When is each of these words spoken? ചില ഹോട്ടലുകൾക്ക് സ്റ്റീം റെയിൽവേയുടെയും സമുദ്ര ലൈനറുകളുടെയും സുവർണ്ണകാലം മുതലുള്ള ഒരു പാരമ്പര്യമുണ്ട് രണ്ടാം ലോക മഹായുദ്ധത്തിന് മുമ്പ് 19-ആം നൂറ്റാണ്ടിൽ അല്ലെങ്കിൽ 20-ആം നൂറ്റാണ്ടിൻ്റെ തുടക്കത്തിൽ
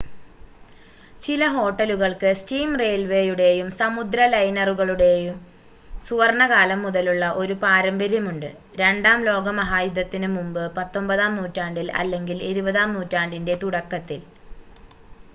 ചില 1.21 1.47
ഹോട്ടലുകൾക്ക് 1.55 2.29
സ്റ്റീം 2.39 2.69
റെയിൽവേയുടെയും 2.81 3.67
സമുദ്ര 3.77 4.25
ലൈനറുകളുടെയും 4.27 5.35
സുവർണ്ണകാലം 6.03 6.79
മുതലുള്ള 6.85 7.27
ഒരു 7.41 7.57
പാരമ്പര്യമുണ്ട് 7.63 8.49
രണ്ടാം 8.81 9.21
ലോക 9.29 9.47
മഹായുദ്ധത്തിന് 9.59 10.29
മുമ്പ് 10.35 10.63
19-ആം 10.79 11.35
നൂറ്റാണ്ടിൽ 11.39 11.89
അല്ലെങ്കിൽ 12.01 12.39
20-ആം 12.49 12.91
നൂറ്റാണ്ടിൻ്റെ 12.97 13.55
തുടക്കത്തിൽ 13.63 14.21